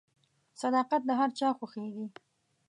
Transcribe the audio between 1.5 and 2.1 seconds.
خوښیږي.